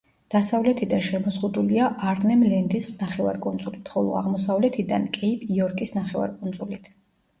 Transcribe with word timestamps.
დასავლეთიდან 0.33 1.03
შემოზღუდულია 1.07 1.89
არნემ-ლენდის 2.13 2.89
ნახევარკუნძულით, 3.03 3.93
ხოლო 3.95 4.17
აღმოსავლეთიდან 4.23 5.07
კეიპ-იორკის 5.19 5.95
ნახევარკუნძულით. 6.01 6.91